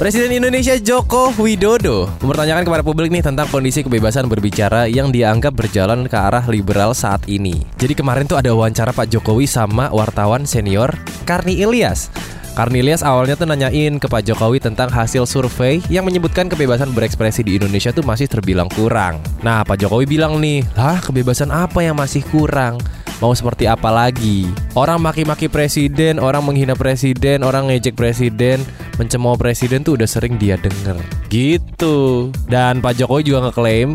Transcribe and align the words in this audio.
Presiden 0.00 0.32
Indonesia 0.32 0.80
Joko 0.80 1.28
Widodo 1.36 2.08
mempertanyakan 2.24 2.64
kepada 2.64 2.80
publik 2.80 3.12
nih 3.12 3.20
tentang 3.20 3.44
kondisi 3.52 3.84
kebebasan 3.84 4.32
berbicara 4.32 4.88
yang 4.88 5.12
dianggap 5.12 5.52
berjalan 5.52 6.08
ke 6.08 6.16
arah 6.16 6.40
liberal 6.48 6.96
saat 6.96 7.20
ini. 7.28 7.68
Jadi 7.76 8.00
kemarin 8.00 8.24
tuh 8.24 8.40
ada 8.40 8.48
wawancara 8.56 8.96
Pak 8.96 9.12
Jokowi 9.12 9.44
sama 9.44 9.92
wartawan 9.92 10.48
senior 10.48 10.88
Karni 11.28 11.60
Ilyas. 11.60 12.08
Karni 12.56 12.80
Ilyas 12.80 13.04
awalnya 13.04 13.36
tuh 13.36 13.52
nanyain 13.52 14.00
ke 14.00 14.08
Pak 14.08 14.24
Jokowi 14.24 14.64
tentang 14.64 14.88
hasil 14.88 15.28
survei 15.28 15.84
yang 15.92 16.08
menyebutkan 16.08 16.48
kebebasan 16.48 16.96
berekspresi 16.96 17.44
di 17.44 17.60
Indonesia 17.60 17.92
tuh 17.92 18.00
masih 18.00 18.24
terbilang 18.24 18.72
kurang. 18.72 19.20
Nah, 19.44 19.68
Pak 19.68 19.84
Jokowi 19.84 20.08
bilang 20.08 20.40
nih, 20.40 20.64
"Lah, 20.80 20.96
kebebasan 21.04 21.52
apa 21.52 21.84
yang 21.84 22.00
masih 22.00 22.24
kurang?" 22.24 22.80
Mau 23.20 23.36
seperti 23.36 23.68
apa 23.68 23.92
lagi? 23.92 24.48
Orang 24.72 25.04
maki-maki 25.04 25.52
presiden, 25.52 26.16
orang 26.16 26.40
menghina 26.40 26.72
presiden, 26.72 27.44
orang 27.44 27.68
ngejek 27.68 27.92
presiden, 27.92 28.64
mencemooh 28.96 29.36
presiden 29.36 29.84
tuh 29.84 30.00
udah 30.00 30.08
sering 30.08 30.40
dia 30.40 30.56
denger. 30.56 30.96
Gitu. 31.28 32.32
Dan 32.48 32.80
Pak 32.80 32.96
Jokowi 32.96 33.28
juga 33.28 33.52
ngeklaim 33.52 33.92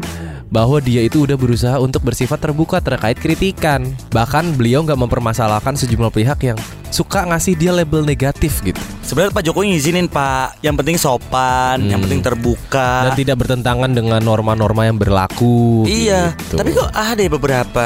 bahwa 0.54 0.78
dia 0.78 1.02
itu 1.02 1.26
udah 1.26 1.34
berusaha 1.34 1.82
untuk 1.82 2.06
bersifat 2.06 2.38
terbuka 2.38 2.78
terkait 2.78 3.18
kritikan. 3.18 3.90
Bahkan 4.14 4.62
beliau 4.62 4.86
nggak 4.86 5.02
mempermasalahkan 5.02 5.74
sejumlah 5.74 6.14
pihak 6.14 6.46
yang 6.46 6.58
suka 6.94 7.26
ngasih 7.26 7.58
dia 7.58 7.74
label 7.74 8.06
negatif 8.06 8.62
gitu. 8.62 8.78
Sebenarnya 9.02 9.34
Pak 9.34 9.42
Jokowi 9.42 9.74
ngizinin 9.74 10.06
Pak, 10.06 10.62
yang 10.62 10.78
penting 10.78 11.02
sopan, 11.02 11.82
yang 11.90 11.98
Hmm. 11.98 12.06
penting 12.06 12.22
terbuka. 12.22 13.10
Dan 13.10 13.18
tidak 13.18 13.42
bertentangan 13.42 13.90
dengan 13.90 14.22
norma-norma 14.22 14.86
yang 14.86 15.02
berlaku. 15.02 15.90
Iya, 15.90 16.38
gitu. 16.38 16.62
tapi 16.62 16.78
kok 16.78 16.94
ada 16.94 17.22
ya 17.26 17.32
beberapa 17.34 17.86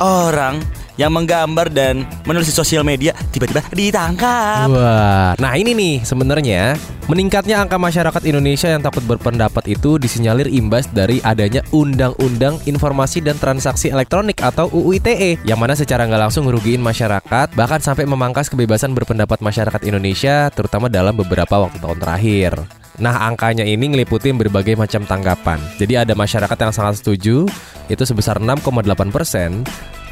orang 0.00 0.77
yang 0.98 1.14
menggambar 1.14 1.70
dan 1.70 2.02
menulis 2.26 2.50
di 2.50 2.54
sosial 2.54 2.82
media 2.82 3.14
tiba-tiba 3.30 3.62
ditangkap. 3.70 4.66
Wah, 4.68 5.32
nah 5.38 5.54
ini 5.54 5.72
nih 5.72 5.94
sebenarnya 6.02 6.74
meningkatnya 7.06 7.62
angka 7.62 7.78
masyarakat 7.78 8.22
Indonesia 8.26 8.68
yang 8.68 8.82
takut 8.82 9.06
berpendapat 9.06 9.64
itu 9.70 9.96
disinyalir 9.96 10.50
imbas 10.50 10.90
dari 10.90 11.22
adanya 11.22 11.62
Undang-Undang 11.70 12.66
Informasi 12.66 13.22
dan 13.22 13.38
Transaksi 13.38 13.94
Elektronik 13.94 14.42
atau 14.42 14.68
UU 14.68 14.98
ITE 15.00 15.40
yang 15.46 15.56
mana 15.56 15.78
secara 15.78 16.04
nggak 16.04 16.28
langsung 16.28 16.50
ngerugiin 16.50 16.82
masyarakat 16.82 17.54
bahkan 17.54 17.80
sampai 17.80 18.04
memangkas 18.04 18.50
kebebasan 18.50 18.92
berpendapat 18.92 19.38
masyarakat 19.38 19.80
Indonesia 19.86 20.50
terutama 20.50 20.90
dalam 20.90 21.14
beberapa 21.14 21.62
waktu 21.62 21.78
tahun 21.78 22.02
terakhir. 22.02 22.52
Nah 22.98 23.30
angkanya 23.30 23.62
ini 23.62 23.94
ngeliputin 23.94 24.34
berbagai 24.34 24.74
macam 24.74 25.06
tanggapan 25.06 25.62
Jadi 25.78 26.02
ada 26.02 26.18
masyarakat 26.18 26.58
yang 26.58 26.74
sangat 26.74 26.98
setuju 26.98 27.46
Itu 27.86 28.02
sebesar 28.02 28.42
6,8 28.42 29.14
persen 29.14 29.62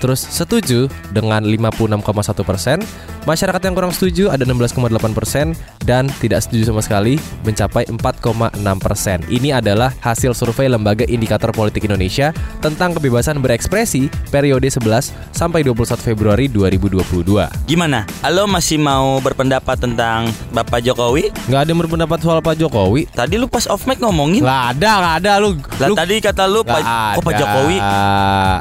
Terus 0.06 0.22
setuju 0.22 0.86
dengan 1.10 1.42
56,1 1.42 2.46
persen 2.46 2.78
Masyarakat 3.26 3.58
yang 3.58 3.74
kurang 3.74 3.90
setuju 3.90 4.30
ada 4.30 4.46
16,8 4.46 4.86
persen 5.10 5.50
Dan 5.82 6.06
tidak 6.22 6.46
setuju 6.46 6.70
sama 6.70 6.78
sekali 6.78 7.18
mencapai 7.42 7.82
4,6 7.90 8.62
persen 8.78 9.18
Ini 9.26 9.58
adalah 9.58 9.90
hasil 9.98 10.30
survei 10.30 10.70
Lembaga 10.70 11.02
Indikator 11.10 11.50
Politik 11.50 11.90
Indonesia 11.90 12.30
Tentang 12.62 12.94
kebebasan 12.94 13.42
berekspresi 13.42 14.06
periode 14.30 14.70
11 14.70 15.10
sampai 15.34 15.66
21 15.66 15.98
Februari 16.06 16.46
2022 16.46 17.66
Gimana? 17.66 18.06
Halo 18.22 18.46
masih 18.46 18.78
mau 18.78 19.18
berpendapat 19.18 19.74
tentang 19.74 20.30
Bapak 20.54 20.86
Jokowi? 20.86 21.34
Nggak 21.50 21.60
ada 21.66 21.70
yang 21.74 21.80
berpendapat 21.82 22.18
soal 22.22 22.38
Pak 22.38 22.54
Jokowi 22.62 23.10
Tadi 23.10 23.42
lu 23.42 23.50
pas 23.50 23.66
off 23.66 23.90
mic 23.90 23.98
ngomongin. 23.98 24.46
Nggak 24.46 24.62
ada, 24.78 24.90
nggak 25.02 25.14
ada 25.24 25.32
lu 25.42 25.50
Lah 25.82 25.88
lu 25.90 25.94
tadi 25.98 26.14
kata 26.22 26.44
lu 26.46 26.60
Pak, 26.62 26.80
kok 27.18 27.22
Pak. 27.26 27.34
Jokowi? 27.42 27.76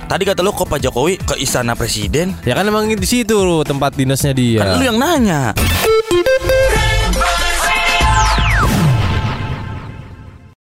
Tadi 0.09 0.23
kata 0.25 0.39
lu 0.41 0.52
kok 0.55 0.66
Pak 0.66 0.79
Jokowi 0.81 1.13
ke 1.22 1.35
istana 1.38 1.77
presiden? 1.77 2.33
Ya 2.47 2.57
kan 2.57 2.66
emang 2.66 2.89
di 2.89 3.05
situ 3.05 3.35
tempat 3.61 3.94
dinasnya 3.94 4.33
dia. 4.33 4.54
Kan 4.61 4.79
lu 4.79 4.83
yang 4.87 4.97
nanya. 4.99 5.51